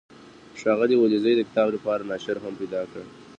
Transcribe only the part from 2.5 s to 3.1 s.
پیدا کړ.